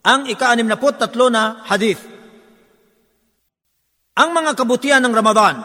Ang 0.00 0.32
ika-anim 0.32 0.64
na 0.64 0.80
tatlo 0.80 1.28
na 1.28 1.60
hadith. 1.68 2.00
Ang 4.16 4.32
mga 4.32 4.56
kabutihan 4.56 5.04
ng 5.04 5.12
Ramadan. 5.12 5.56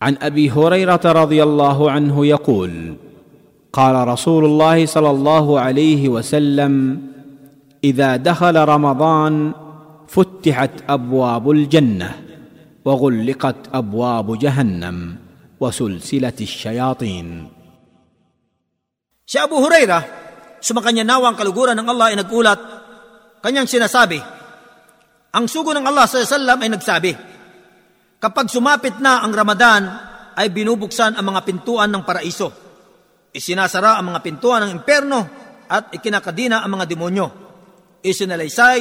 عن 0.00 0.16
ابي 0.16 0.48
هريره 0.48 1.04
رضي 1.04 1.42
الله 1.44 1.78
عنه 1.90 2.16
يقول 2.26 2.72
قال 3.72 4.08
رسول 4.08 4.44
الله 4.44 4.86
صلى 4.86 5.10
الله 5.10 5.60
عليه 5.60 6.08
وسلم 6.08 6.72
اذا 7.84 8.16
دخل 8.16 8.56
رمضان 8.56 9.52
فتحت 10.08 10.88
ابواب 10.88 11.50
الجنه 11.50 12.10
وغلقت 12.84 13.56
ابواب 13.72 14.38
جهنم 14.38 15.16
وسلسله 15.60 16.38
الشياطين 16.40 17.48
Abu 19.30 19.62
Huraira, 19.62 20.19
sumakanya 20.60 21.04
nawa 21.04 21.32
ang 21.32 21.36
kaluguran 21.36 21.76
ng 21.76 21.88
Allah 21.88 22.12
ay 22.12 22.16
nagulat, 22.20 22.60
kanyang 23.40 23.68
sinasabi, 23.68 24.20
ang 25.30 25.44
sugo 25.46 25.70
ng 25.72 25.86
Allah 25.86 26.06
sa 26.06 26.22
sallam 26.22 26.58
ay 26.60 26.70
nagsabi, 26.70 27.12
kapag 28.20 28.52
sumapit 28.52 28.98
na 29.00 29.24
ang 29.24 29.32
Ramadan, 29.32 29.82
ay 30.36 30.48
binubuksan 30.48 31.18
ang 31.18 31.26
mga 31.26 31.40
pintuan 31.44 31.90
ng 31.92 32.02
paraiso. 32.06 32.48
Isinasara 33.30 34.00
ang 34.00 34.10
mga 34.10 34.20
pintuan 34.24 34.66
ng 34.66 34.72
imperno 34.72 35.20
at 35.70 35.94
ikinakadina 35.94 36.64
ang 36.64 36.80
mga 36.80 36.88
demonyo. 36.88 37.26
Isinalaysay 38.02 38.80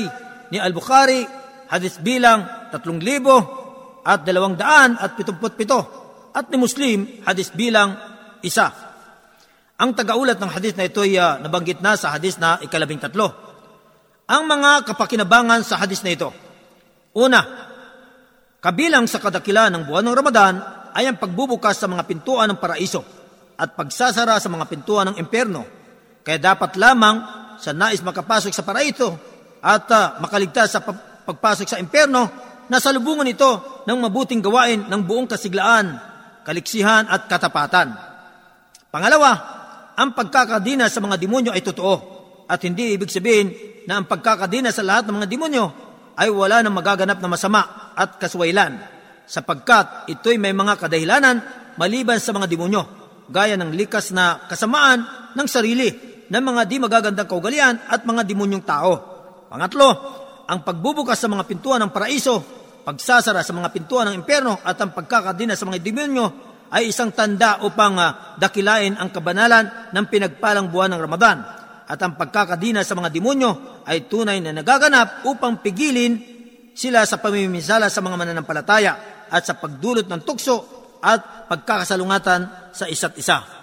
ni 0.49 0.57
Al-Bukhari, 0.57 1.21
hadis 1.69 2.01
bilang 2.01 2.71
3,000 2.73 4.07
at 4.07 4.25
200 4.25 4.97
at 4.97 5.11
77 5.19 6.33
at 6.33 6.45
ni 6.49 6.57
Muslim, 6.57 6.99
hadis 7.25 7.53
bilang 7.53 7.93
isa. 8.41 8.88
Ang 9.79 9.95
tagaulat 9.95 10.35
ng 10.35 10.51
hadis 10.51 10.75
na 10.75 10.91
ito 10.91 10.99
ay 10.99 11.15
uh, 11.15 11.39
nabanggit 11.39 11.79
na 11.79 11.95
sa 11.95 12.11
hadis 12.11 12.35
na 12.35 12.59
ikalabing 12.59 12.99
tatlo. 12.99 13.31
Ang 14.27 14.43
mga 14.43 14.83
kapakinabangan 14.91 15.63
sa 15.63 15.79
hadis 15.79 16.03
na 16.03 16.11
ito. 16.11 16.35
Una, 17.15 17.39
kabilang 18.59 19.07
sa 19.07 19.23
kadakila 19.23 19.71
ng 19.71 19.87
buwan 19.87 20.03
ng 20.03 20.15
Ramadan 20.19 20.53
ay 20.91 21.07
ang 21.07 21.15
pagbubukas 21.15 21.79
sa 21.79 21.87
mga 21.87 22.03
pintuan 22.03 22.51
ng 22.51 22.59
paraiso 22.59 23.07
at 23.55 23.71
pagsasara 23.71 24.35
sa 24.43 24.51
mga 24.51 24.67
pintuan 24.67 25.15
ng 25.15 25.15
impyerno. 25.15 25.63
Kaya 26.27 26.43
dapat 26.43 26.75
lamang 26.75 27.23
sa 27.55 27.71
nais 27.71 28.03
makapasok 28.03 28.51
sa 28.51 28.67
paraiso 28.67 29.15
at 29.63 29.87
uh, 29.95 30.19
makaligtas 30.19 30.75
sa 30.75 30.83
pagpasok 30.83 31.67
sa 31.71 31.79
impyerno 31.79 32.27
na 32.67 32.83
salubungan 32.83 33.31
ito 33.31 33.83
ng 33.87 33.97
mabuting 33.97 34.43
gawain 34.43 34.91
ng 34.91 35.01
buong 35.07 35.25
kasiglaan, 35.25 35.95
kaliksihan 36.43 37.07
at 37.07 37.31
katapatan. 37.31 37.95
Pangalawa, 38.91 39.58
ang 39.99 40.15
pagkakadina 40.15 40.87
sa 40.87 41.03
mga 41.03 41.19
demonyo 41.19 41.51
ay 41.51 41.59
totoo 41.59 41.95
at 42.47 42.63
hindi 42.63 42.95
ibig 42.95 43.11
sabihin 43.11 43.51
na 43.83 43.99
ang 43.99 44.07
pagkakadina 44.07 44.71
sa 44.71 44.79
lahat 44.79 45.11
ng 45.11 45.19
mga 45.19 45.27
demonyo 45.27 45.65
ay 46.15 46.31
wala 46.31 46.63
nang 46.63 46.71
magaganap 46.71 47.19
na 47.19 47.27
masama 47.27 47.91
at 47.99 48.15
kaswailan 48.15 48.79
sapagkat 49.27 50.07
ito'y 50.07 50.39
may 50.39 50.55
mga 50.55 50.79
kadahilanan 50.79 51.43
maliban 51.75 52.15
sa 52.23 52.31
mga 52.31 52.47
demonyo 52.47 52.81
gaya 53.27 53.59
ng 53.59 53.75
likas 53.75 54.15
na 54.15 54.47
kasamaan 54.47 55.03
ng 55.35 55.47
sarili 55.51 55.91
ng 56.31 56.43
mga 56.43 56.61
di 56.63 56.77
magagandang 56.79 57.27
kaugalian 57.27 57.75
at 57.89 58.05
mga 58.05 58.21
demonyong 58.25 58.65
tao. 58.65 58.91
Pangatlo, 59.49 59.89
ang 60.45 60.61
pagbubukas 60.61 61.17
sa 61.17 61.25
mga 61.25 61.45
pintuan 61.45 61.81
ng 61.81 61.93
paraiso, 61.93 62.41
pagsasara 62.85 63.41
sa 63.41 63.53
mga 63.53 63.69
pintuan 63.73 64.09
ng 64.09 64.15
impyerno 64.17 64.61
at 64.61 64.77
ang 64.77 64.93
pagkakadina 64.93 65.57
sa 65.57 65.65
mga 65.65 65.81
demonyo 65.81 66.48
ay 66.69 66.93
isang 66.93 67.09
tanda 67.13 67.61
upang 67.65 67.97
uh, 67.97 68.37
dakilain 68.37 68.95
ang 68.97 69.09
kabanalan 69.09 69.93
ng 69.93 70.05
pinagpalang 70.05 70.69
buwan 70.69 70.93
ng 70.95 71.01
Ramadan. 71.01 71.37
At 71.89 71.97
ang 72.05 72.13
pagkakadina 72.13 72.85
sa 72.85 72.93
mga 72.93 73.09
demonyo 73.09 73.83
ay 73.89 74.05
tunay 74.05 74.37
na 74.37 74.53
nagaganap 74.53 75.25
upang 75.25 75.57
pigilin 75.65 76.21
sila 76.77 77.01
sa 77.09 77.17
pamiminsala 77.17 77.89
sa 77.89 78.05
mga 78.05 78.15
mananampalataya 78.15 78.93
at 79.27 79.41
sa 79.41 79.57
pagdulot 79.57 80.05
ng 80.05 80.21
tukso 80.21 80.57
at 81.01 81.49
pagkakasalungatan 81.49 82.71
sa 82.71 82.85
isa't 82.85 83.17
isa. 83.17 83.58